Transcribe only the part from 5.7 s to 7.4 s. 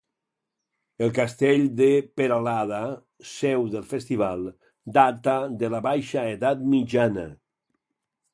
la baixa edat mitjana.